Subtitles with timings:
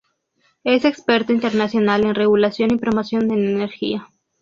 [0.63, 4.07] Es experto internacional en regulación y promoción en Energía.